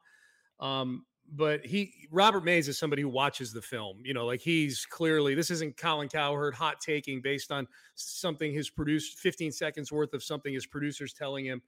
[0.60, 3.98] Um, but he Robert Mays is somebody who watches the film.
[4.02, 8.70] You know, like he's clearly this isn't Colin Cowherd hot taking based on something his
[8.70, 11.60] produced 15 seconds worth of something his producers telling him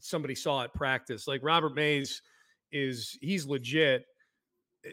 [0.00, 1.26] somebody saw at practice.
[1.26, 2.22] Like Robert Mays
[2.72, 4.06] is he's legit.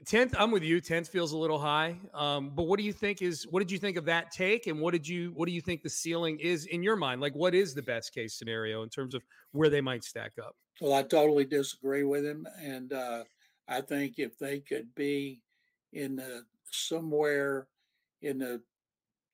[0.06, 0.82] Tenth, I'm with you.
[0.82, 1.98] Tenth feels a little high.
[2.14, 4.82] Um, but what do you think is what did you think of that take, and
[4.82, 7.22] what did you what do you think the ceiling is in your mind?
[7.22, 10.56] Like, what is the best case scenario in terms of where they might stack up?
[10.82, 13.24] Well, I totally disagree with him, and uh,
[13.68, 15.44] I think if they could be
[15.94, 17.70] in the somewhere
[18.22, 18.64] in the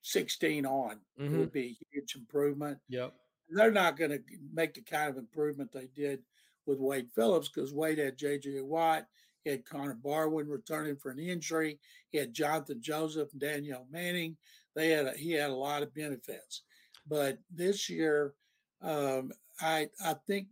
[0.02, 1.38] 16 on, it Mhm.
[1.38, 2.80] would be a huge improvement.
[2.88, 3.14] Yep.
[3.48, 6.24] they're not going to make the kind of improvement they did
[6.66, 8.62] with Wade Phillips because Wade had J.J.
[8.62, 9.06] Watt,
[9.44, 11.78] he had Connor Barwin returning for an injury,
[12.10, 14.38] he had Jonathan Joseph and Danieal Manning.
[14.74, 16.62] They had a, he had a lot of benefits,
[17.06, 18.34] but this year,
[18.80, 20.48] um, I I think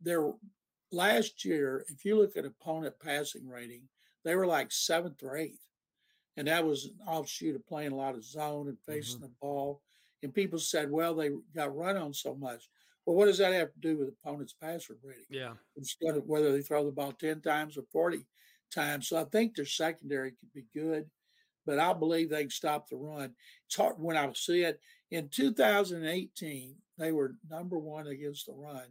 [0.00, 0.32] their
[0.92, 3.82] last year, if you look at opponent passing rating,
[4.24, 5.60] they were like seventh or eighth,
[6.36, 9.26] and that was an offshoot of playing a lot of zone and facing mm-hmm.
[9.26, 9.82] the ball.
[10.22, 12.68] And people said, well, they got run on so much.
[13.04, 15.24] Well, what does that have to do with opponent's passer rating?
[15.30, 15.52] Yeah.
[15.76, 18.26] Instead of whether they throw the ball 10 times or 40
[18.74, 19.08] times.
[19.08, 21.06] So I think their secondary could be good,
[21.64, 23.34] but I believe they can stop the run.
[23.66, 28.86] It's hard when I see it in 2018, they were number one against the run,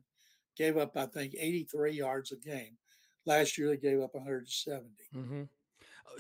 [0.56, 2.78] gave up, I think, 83 yards a game.
[3.26, 4.88] Last year, they gave up 170.
[5.16, 5.44] Mm-hmm.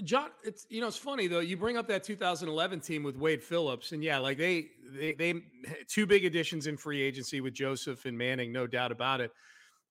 [0.03, 1.39] John, it's you know it's funny though.
[1.39, 5.33] You bring up that 2011 team with Wade Phillips, and yeah, like they they they
[5.87, 9.31] two big additions in free agency with Joseph and Manning, no doubt about it.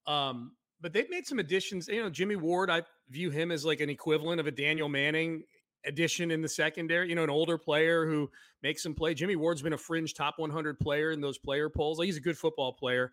[0.05, 1.87] Um, but they've made some additions.
[1.87, 5.43] You know, Jimmy Ward, I view him as like an equivalent of a Danieal Manning
[5.85, 7.09] addition in the secondary.
[7.09, 8.29] You know, an older player who
[8.61, 9.13] makes some play.
[9.13, 11.97] Jimmy Ward's been a fringe top 100 player in those player polls.
[11.97, 13.11] Like he's a good football player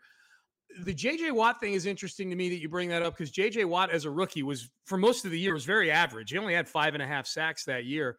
[0.80, 3.64] the JJ Watt thing is interesting to me that you bring that up because JJ
[3.66, 6.30] Watt as a rookie was for most of the year was very average.
[6.30, 8.16] He only had five and a half sacks that year.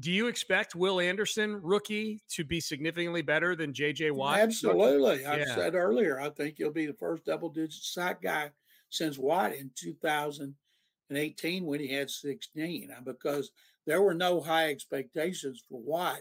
[0.00, 4.38] Do you expect Will Anderson, rookie, to be significantly better than JJ Watt?
[4.38, 5.26] Absolutely.
[5.26, 5.54] I yeah.
[5.54, 8.50] said earlier, I think he'll be the first double digit sack guy
[8.90, 13.50] since Watt in 2018 when he had 16, uh, because
[13.86, 16.20] there were no high expectations for Watt.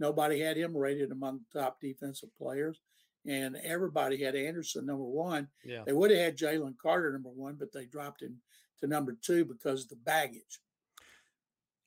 [0.00, 2.80] Nobody had him rated among the top defensive players
[3.26, 5.48] and everybody had Anderson number one.
[5.64, 5.82] Yeah.
[5.86, 8.36] They would have had Jalen Carter number one, but they dropped him
[8.80, 10.60] to number two because of the baggage.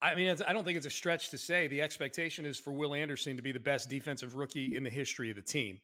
[0.02, 2.96] I mean, I don't think it's a stretch to say the expectation is for Will
[2.96, 5.80] Anderson to be the best defensive rookie in the history of the team.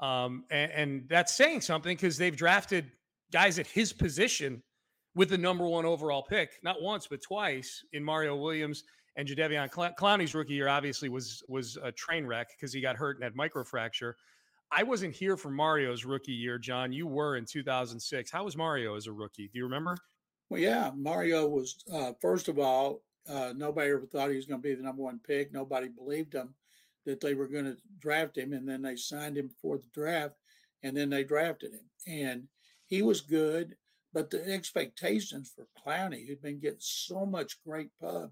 [0.00, 2.90] Um, and, and that's saying something because they've drafted
[3.32, 4.62] guys at his position
[5.14, 8.84] with the number one overall pick, not once, but twice in Mario Williams
[9.16, 13.16] and Jadeveon Clowney's rookie year obviously was was a train wreck because he got hurt
[13.16, 14.14] and had microfracture.
[14.72, 16.92] I wasn't here for Mario's rookie year, John.
[16.92, 18.30] You were in 2006.
[18.30, 19.48] How was Mario as a rookie?
[19.48, 19.96] Do you remember?
[20.48, 24.60] Well, yeah, Mario was uh, first of all, uh, nobody ever thought he was going
[24.60, 25.52] to be the number one pick.
[25.52, 26.54] Nobody believed him
[27.04, 30.34] that they were going to draft him, and then they signed him before the draft,
[30.82, 32.44] and then they drafted him, and
[32.86, 33.76] he was good.
[34.12, 38.30] But the expectations for Clowney, who'd been getting so much great pub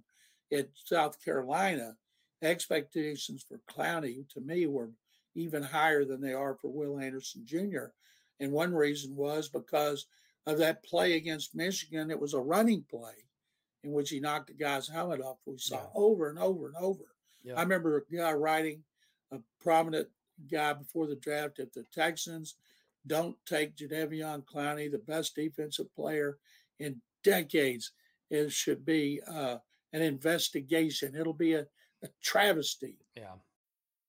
[0.52, 1.94] at South Carolina,
[2.42, 4.90] expectations for Clowney to me were
[5.38, 7.86] even higher than they are for Will Anderson Jr.
[8.40, 10.06] And one reason was because
[10.46, 12.10] of that play against Michigan.
[12.10, 13.14] It was a running play
[13.84, 15.38] in which he knocked the guy's helmet off.
[15.46, 15.86] We saw yeah.
[15.94, 17.04] over and over and over.
[17.44, 17.54] Yeah.
[17.54, 18.82] I remember a guy writing,
[19.32, 20.08] a prominent
[20.50, 22.56] guy before the draft at the Texans,
[23.06, 26.38] don't take Jadeveon Clowney, the best defensive player
[26.78, 27.92] in decades.
[28.30, 29.58] It should be uh,
[29.92, 31.14] an investigation.
[31.14, 31.66] It'll be a,
[32.02, 32.98] a travesty.
[33.16, 33.34] Yeah.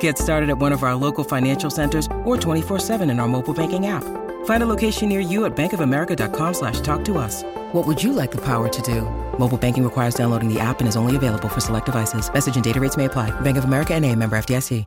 [0.00, 3.86] Get started at one of our local financial centers or 24-7 in our mobile banking
[3.86, 4.04] app.
[4.44, 7.44] Find a location near you at bankofamerica.com slash talk to us.
[7.72, 9.02] What would you like the power to do?
[9.38, 12.32] Mobile banking requires downloading the app and is only available for select devices.
[12.32, 13.30] Message and data rates may apply.
[13.40, 14.84] Bank of America and a member FDIC.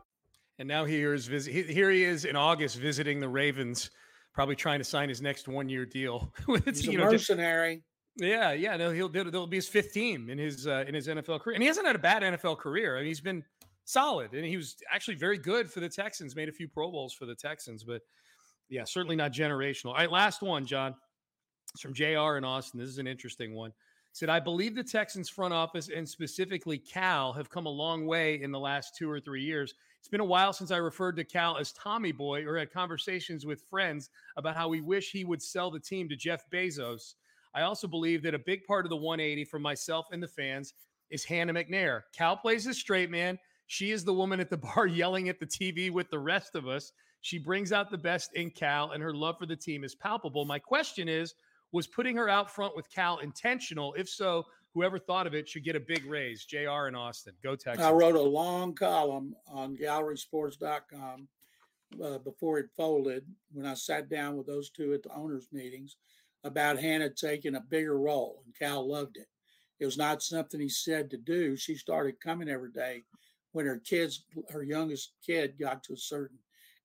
[0.58, 3.90] And now here is here he is in August visiting the Ravens,
[4.32, 6.32] probably trying to sign his next one year deal.
[6.64, 7.82] He's a know, mercenary.
[8.16, 8.76] yeah, yeah.
[8.76, 11.62] No, he'll there'll be his fifth team in his uh, in his NFL career, and
[11.62, 12.96] he hasn't had a bad NFL career.
[12.96, 13.42] I mean, he's been
[13.84, 16.36] solid, and he was actually very good for the Texans.
[16.36, 18.02] Made a few Pro Bowls for the Texans, but
[18.68, 19.88] yeah, certainly not generational.
[19.88, 20.94] All right, last one, John.
[21.72, 22.80] It's from JR in Austin.
[22.80, 23.72] This is an interesting one.
[24.12, 28.42] said, I believe the Texans front office and specifically Cal have come a long way
[28.42, 29.74] in the last two or three years.
[29.98, 33.46] It's been a while since I referred to Cal as Tommy Boy or had conversations
[33.46, 37.14] with friends about how we wish he would sell the team to Jeff Bezos.
[37.54, 40.74] I also believe that a big part of the 180 for myself and the fans
[41.10, 42.02] is Hannah McNair.
[42.16, 43.38] Cal plays the straight man.
[43.72, 46.68] She is the woman at the bar yelling at the TV with the rest of
[46.68, 46.92] us.
[47.22, 50.44] She brings out the best in Cal, and her love for the team is palpable.
[50.44, 51.32] My question is
[51.72, 53.94] was putting her out front with Cal intentional?
[53.94, 56.44] If so, whoever thought of it should get a big raise.
[56.44, 57.32] JR in Austin.
[57.42, 57.82] Go Texas.
[57.82, 61.26] I wrote a long column on gallerysports.com
[62.04, 63.24] uh, before it folded
[63.54, 65.96] when I sat down with those two at the owners' meetings
[66.44, 69.28] about Hannah taking a bigger role, and Cal loved it.
[69.80, 71.56] It was not something he said to do.
[71.56, 73.04] She started coming every day
[73.52, 76.38] when her kids, her youngest kid, got to a certain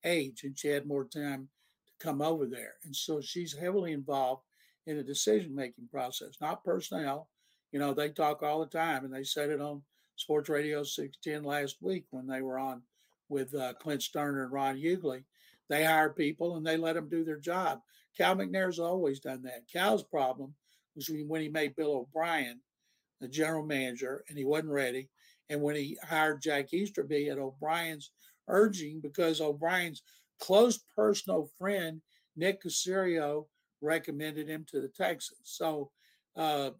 [0.03, 1.49] age and she had more time
[1.87, 2.75] to come over there.
[2.85, 4.43] And so she's heavily involved
[4.85, 7.29] in the decision making process, not personnel.
[7.71, 9.81] You know, they talk all the time and they said it on
[10.15, 12.81] Sports Radio 610 last week when they were on
[13.29, 15.23] with uh, Clint Stoerner and Ron Hughley.
[15.69, 17.81] They hire people and they let them do their job.
[18.17, 19.67] Cal McNair's always done that.
[19.71, 20.53] Cal's problem
[20.95, 22.61] was when he made Bill O'Brien
[23.19, 25.09] the general manager, and he wasn't ready.
[25.49, 28.11] And when he hired Jack Easterby at O'Brien's
[28.47, 30.03] urging, because O'Brien's
[30.39, 32.01] close personal friend,
[32.35, 33.45] Nick Caserio,
[33.81, 35.39] recommended him to the Texans.
[35.43, 35.91] So
[36.35, 36.71] uh,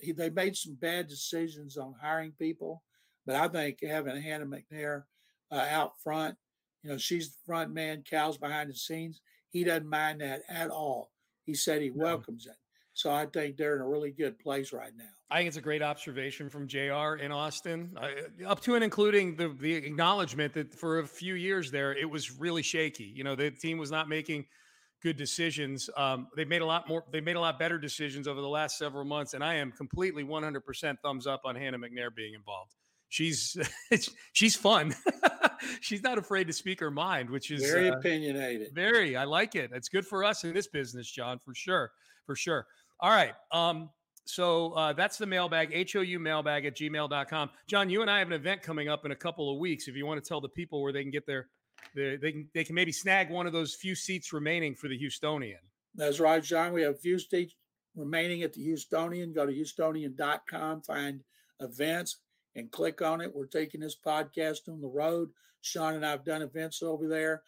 [0.00, 2.82] he, they made some bad decisions on hiring people.
[3.26, 5.04] But I think having Hannah McNair
[5.50, 6.36] uh, out front,
[6.82, 9.20] you know, she's the front man, Cal's behind the scenes.
[9.50, 11.10] He doesn't mind that at all.
[11.44, 12.56] He said he welcomes it.
[12.92, 15.04] So I think they're in a really good place right now.
[15.30, 19.34] I think it's a great observation from JR in Austin, uh, up to and including
[19.36, 23.12] the the acknowledgement that for a few years there it was really shaky.
[23.14, 24.46] You know, the team was not making
[25.02, 25.90] good decisions.
[25.96, 27.04] Um, they've made a lot more.
[27.10, 30.24] They've made a lot better decisions over the last several months, and I am completely
[30.24, 32.74] 100% thumbs up on Hannah McNair being involved.
[33.08, 33.56] She's
[34.32, 34.94] she's fun.
[35.80, 38.74] she's not afraid to speak her mind, which is very uh, opinionated.
[38.74, 39.70] Very, I like it.
[39.74, 41.90] It's good for us in this business, John, for sure,
[42.26, 42.66] for sure.
[43.00, 43.32] All right.
[43.52, 43.90] Um,
[44.26, 47.50] so uh, that's the mailbag, HOU mailbag at gmail.com.
[47.68, 49.86] John, you and I have an event coming up in a couple of weeks.
[49.86, 51.48] If you want to tell the people where they can get their,
[51.94, 54.98] their they can they can maybe snag one of those few seats remaining for the
[54.98, 55.62] Houstonian.
[55.94, 56.72] That's right, John.
[56.72, 57.54] We have few seats
[57.94, 59.32] remaining at the Houstonian.
[59.32, 61.22] Go to Houstonian.com, find
[61.60, 62.18] events,
[62.56, 63.34] and click on it.
[63.34, 65.30] We're taking this podcast on the road.
[65.60, 67.42] Sean and I have done events over there.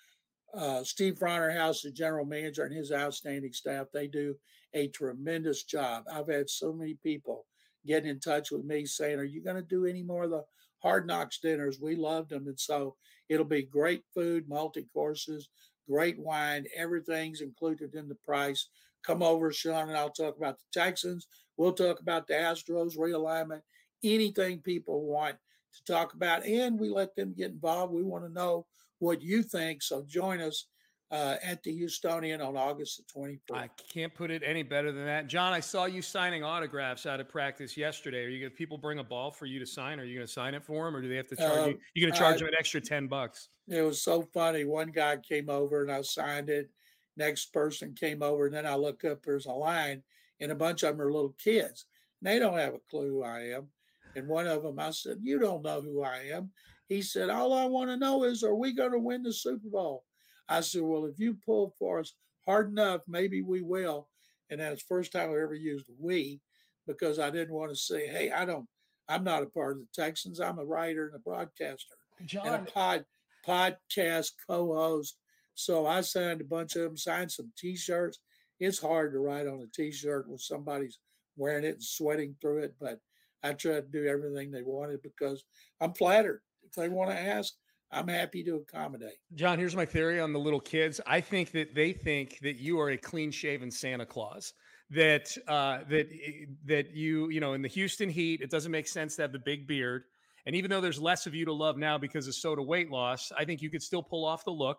[0.54, 4.34] Uh, Steve House, the general manager, and his outstanding staff, they do
[4.74, 6.04] a tremendous job.
[6.10, 7.46] I've had so many people
[7.86, 10.44] get in touch with me saying, Are you going to do any more of the
[10.82, 11.80] hard knocks dinners?
[11.80, 12.46] We loved them.
[12.46, 12.96] And so
[13.28, 15.48] it'll be great food, multi courses,
[15.88, 16.66] great wine.
[16.76, 18.68] Everything's included in the price.
[19.04, 21.26] Come over, Sean, and I'll talk about the Texans.
[21.56, 23.62] We'll talk about the Astros realignment,
[24.04, 25.36] anything people want
[25.74, 26.44] to talk about.
[26.44, 27.92] And we let them get involved.
[27.92, 28.66] We want to know
[28.98, 29.82] what you think.
[29.82, 30.66] So join us
[31.10, 33.56] uh, at the Houstonian on August the 24th.
[33.56, 35.26] I can't put it any better than that.
[35.26, 38.24] John, I saw you signing autographs out of practice yesterday.
[38.24, 39.98] Are you going to people bring a ball for you to sign?
[40.00, 41.78] Are you going to sign it for them or do they have to charge you?
[41.94, 43.48] You're going to charge them an extra 10 bucks.
[43.68, 44.64] It was so funny.
[44.64, 46.70] One guy came over and I signed it.
[47.16, 50.02] Next person came over and then I look up, there's a line
[50.40, 51.86] and a bunch of them are little kids.
[52.20, 53.68] And they don't have a clue who I am.
[54.14, 56.50] And one of them, I said, You don't know who I am.
[56.88, 59.68] He said, All I want to know is, are we going to win the Super
[59.68, 60.04] Bowl?
[60.48, 62.14] I said, Well, if you pull for us
[62.46, 64.08] hard enough, maybe we will.
[64.50, 66.40] And that's the first time I ever used we
[66.86, 68.66] because I didn't want to say, Hey, I don't,
[69.08, 70.40] I'm not a part of the Texans.
[70.40, 72.46] I'm a writer and a broadcaster John.
[72.46, 73.04] and a pod,
[73.46, 75.16] podcast co host.
[75.54, 78.20] So I signed a bunch of them, signed some t shirts.
[78.60, 80.98] It's hard to write on a t shirt when somebody's
[81.36, 82.98] wearing it and sweating through it, but
[83.42, 85.44] I tried to do everything they wanted because
[85.80, 86.42] I'm flattered.
[86.68, 87.54] If they want to ask,
[87.90, 89.14] I'm happy to accommodate.
[89.34, 91.00] John, here's my theory on the little kids.
[91.06, 94.52] I think that they think that you are a clean shaven Santa Claus.
[94.90, 98.88] That uh, that eh, that you you know in the Houston Heat, it doesn't make
[98.88, 100.04] sense to have the big beard.
[100.46, 103.30] And even though there's less of you to love now because of soda weight loss,
[103.36, 104.78] I think you could still pull off the look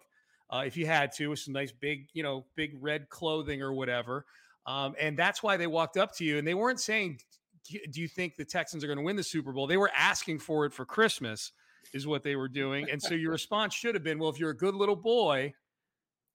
[0.49, 3.73] uh, if you had to with some nice big you know big red clothing or
[3.73, 4.25] whatever.
[4.65, 7.19] Um, and that's why they walked up to you and they weren't saying,
[7.69, 10.39] "Do you think the Texans are going to win the Super Bowl?" They were asking
[10.39, 11.51] for it for Christmas
[11.93, 12.89] is what they were doing.
[12.89, 15.53] And so your response should have been, well, if you're a good little boy,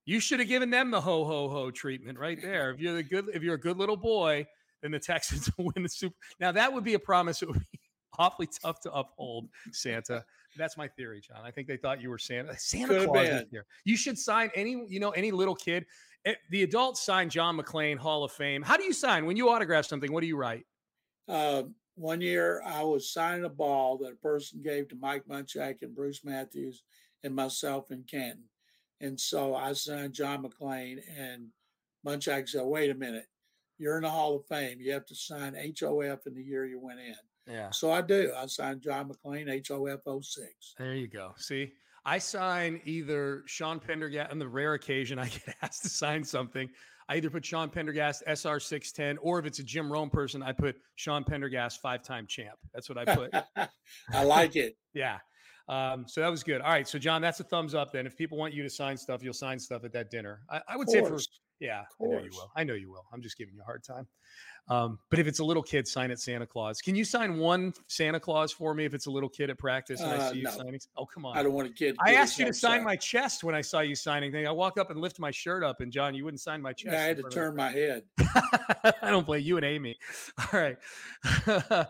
[0.05, 2.71] you should have given them the ho ho ho treatment right there.
[2.71, 4.45] If you're the good, if you're a good little boy,
[4.81, 6.15] then the Texans will win the Super.
[6.39, 7.79] Now that would be a promise It would be
[8.19, 10.23] awfully tough to uphold, Santa.
[10.57, 11.39] That's my theory, John.
[11.43, 12.57] I think they thought you were Santa.
[12.57, 13.65] Santa Could Claus here.
[13.83, 15.85] You should sign any, you know, any little kid.
[16.25, 18.61] Eh, the adults sign John McClain Hall of Fame.
[18.61, 20.13] How do you sign when you autograph something?
[20.13, 20.65] What do you write?
[21.27, 21.63] Uh,
[21.95, 25.95] one year I was signing a ball that a person gave to Mike Munchak and
[25.95, 26.83] Bruce Matthews
[27.23, 28.43] and myself in Canton.
[29.01, 31.47] And so I signed John McClain and
[32.05, 33.25] Munchak said, wait a minute,
[33.77, 34.79] you're in the Hall of Fame.
[34.79, 37.53] You have to sign HOF in the year you went in.
[37.53, 37.71] Yeah.
[37.71, 38.31] So I do.
[38.35, 40.75] I signed John McClain, HOF 06.
[40.77, 41.33] There you go.
[41.37, 41.73] See,
[42.05, 46.69] I sign either Sean Pendergast on the rare occasion I get asked to sign something.
[47.07, 50.41] I either put Sean Pendergast SR six ten, or if it's a Jim Rome person,
[50.41, 52.57] I put Sean Pendergast five time champ.
[52.73, 53.33] That's what I put.
[54.13, 54.75] I like it.
[54.93, 55.19] yeah.
[55.67, 56.61] Um, so that was good.
[56.61, 56.87] All right.
[56.87, 58.05] So, John, that's a thumbs up then.
[58.05, 60.41] If people want you to sign stuff, you'll sign stuff at that dinner.
[60.49, 61.17] I, I would say for,
[61.59, 62.51] yeah, I know you will.
[62.55, 63.05] I know you will.
[63.13, 64.07] I'm just giving you a hard time.
[64.67, 66.81] Um, but if it's a little kid, sign it Santa Claus.
[66.81, 70.01] Can you sign one Santa Claus for me if it's a little kid at practice
[70.01, 70.49] and uh, I see no.
[70.49, 70.79] you signing?
[70.97, 71.37] Oh, come on.
[71.37, 71.95] I don't want a kid.
[72.03, 74.47] I asked you to sign my chest when I saw you signing thing.
[74.47, 76.93] I walk up and lift my shirt up, and John, you wouldn't sign my chest.
[76.93, 78.03] Yeah, I had to turn my head.
[78.19, 79.97] I don't play you and Amy.
[80.53, 80.77] All right.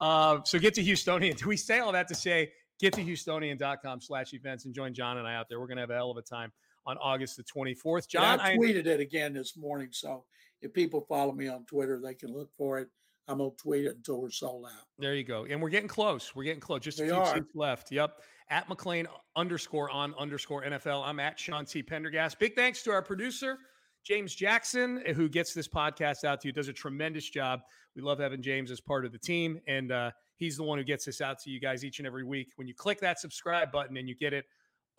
[0.00, 1.36] uh, so get to Houstonian.
[1.36, 5.16] Do we say all that to say get to Houstonian.com slash events and join John
[5.16, 5.58] and I out there?
[5.58, 6.52] We're going to have a hell of a time
[6.88, 8.08] on August the 24th.
[8.08, 9.88] John, I tweeted I, it again this morning.
[9.92, 10.24] So
[10.62, 12.88] if people follow me on Twitter, they can look for it.
[13.28, 14.86] I'm gonna tweet it until we're sold out.
[14.98, 15.44] There you go.
[15.44, 16.34] And we're getting close.
[16.34, 16.80] We're getting close.
[16.80, 17.34] Just a We few are.
[17.34, 17.92] seats left.
[17.92, 18.22] Yep.
[18.48, 21.06] At McClain underscore on underscore NFL.
[21.06, 21.82] I'm at Sean T.
[21.82, 22.38] Pendergast.
[22.38, 23.58] Big thanks to our producer,
[24.02, 26.52] James Jackson, who gets this podcast out to you.
[26.52, 27.60] Does a tremendous job.
[27.94, 29.60] We love having James as part of the team.
[29.68, 32.24] And uh, he's the one who gets this out to you guys each and every
[32.24, 32.52] week.
[32.56, 34.46] When you click that subscribe button and you get it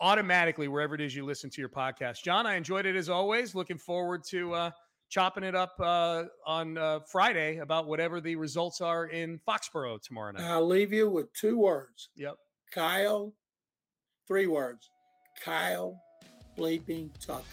[0.00, 2.22] automatically wherever it is you listen to your podcast.
[2.22, 3.54] John, I enjoyed it as always.
[3.54, 4.70] Looking forward to uh,
[5.08, 10.32] chopping it up uh, on uh, Friday about whatever the results are in Foxborough tomorrow
[10.32, 10.42] night.
[10.42, 12.08] I'll leave you with two words.
[12.16, 12.36] Yep.
[12.72, 13.34] Kyle,
[14.26, 14.90] three words.
[15.44, 16.00] Kyle
[16.56, 17.44] bleeping Tucker.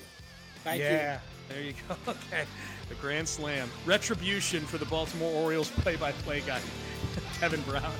[0.63, 0.87] Thank you.
[0.87, 1.19] yeah,
[1.49, 1.95] there you go.
[2.11, 2.45] Okay.
[2.89, 3.69] The Grand Slam.
[3.85, 6.61] Retribution for the Baltimore Orioles play by play guy,
[7.39, 7.91] Kevin Brown.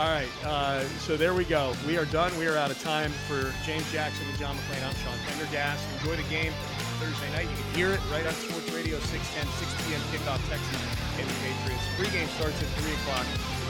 [0.00, 0.32] All right.
[0.46, 1.74] Uh, so there we go.
[1.86, 2.32] We are done.
[2.38, 4.82] We are out of time for James Jackson and John McClain.
[4.88, 5.84] I'm Sean Pendergast.
[6.00, 6.54] Enjoy the game
[6.98, 7.42] Thursday night.
[7.42, 10.00] You can hear it right on Sports Radio 610, 6 p.m.
[10.08, 10.80] kickoff Texans
[11.20, 11.84] and the Patriots.
[11.98, 13.26] Pre-game starts at 3 o'clock.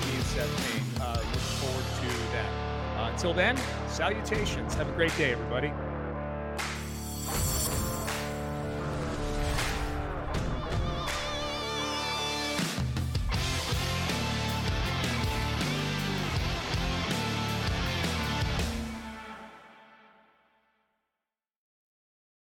[0.06, 1.02] Me and Seth Payne.
[1.02, 2.46] Uh, look forward to that.
[2.96, 3.56] Uh, until then,
[3.88, 4.74] salutations.
[4.74, 5.72] Have a great day, everybody.